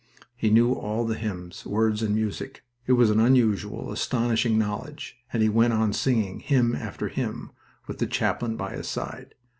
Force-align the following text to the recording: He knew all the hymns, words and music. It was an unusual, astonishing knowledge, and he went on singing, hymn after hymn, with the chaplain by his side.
He 0.35 0.49
knew 0.49 0.73
all 0.73 1.05
the 1.05 1.13
hymns, 1.13 1.63
words 1.63 2.01
and 2.01 2.15
music. 2.15 2.63
It 2.87 2.93
was 2.93 3.11
an 3.11 3.19
unusual, 3.19 3.91
astonishing 3.91 4.57
knowledge, 4.57 5.17
and 5.31 5.43
he 5.43 5.47
went 5.49 5.73
on 5.73 5.93
singing, 5.93 6.39
hymn 6.39 6.75
after 6.75 7.09
hymn, 7.09 7.51
with 7.85 7.99
the 7.99 8.07
chaplain 8.07 8.57
by 8.57 8.75
his 8.75 8.87
side. 8.87 9.35